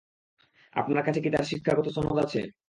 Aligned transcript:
আপনার 0.75 1.03
কাছে 1.03 1.19
কী 1.21 1.29
তার 1.29 1.45
শিক্ষাগত 1.51 1.87
সনদ 1.95 2.17
আছে? 2.25 2.41